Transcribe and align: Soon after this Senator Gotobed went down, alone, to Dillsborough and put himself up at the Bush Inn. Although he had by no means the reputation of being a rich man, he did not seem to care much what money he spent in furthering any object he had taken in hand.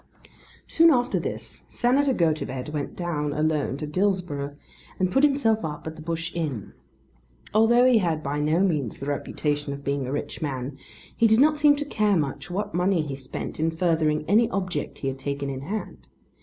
Soon 0.65 0.89
after 0.89 1.19
this 1.19 1.67
Senator 1.69 2.11
Gotobed 2.11 2.69
went 2.69 2.95
down, 2.95 3.33
alone, 3.33 3.77
to 3.77 3.85
Dillsborough 3.85 4.55
and 4.97 5.11
put 5.11 5.23
himself 5.23 5.63
up 5.63 5.85
at 5.85 5.95
the 5.95 6.01
Bush 6.01 6.31
Inn. 6.33 6.73
Although 7.53 7.85
he 7.85 7.99
had 7.99 8.23
by 8.23 8.39
no 8.39 8.61
means 8.61 8.97
the 8.99 9.05
reputation 9.05 9.73
of 9.73 9.83
being 9.83 10.07
a 10.07 10.11
rich 10.11 10.41
man, 10.41 10.75
he 11.15 11.27
did 11.27 11.39
not 11.39 11.59
seem 11.59 11.75
to 11.75 11.85
care 11.85 12.17
much 12.17 12.49
what 12.49 12.73
money 12.73 13.03
he 13.03 13.13
spent 13.13 13.59
in 13.59 13.69
furthering 13.69 14.25
any 14.27 14.49
object 14.49 14.97
he 14.97 15.07
had 15.07 15.19
taken 15.19 15.51
in 15.51 15.61
hand. 15.61 16.07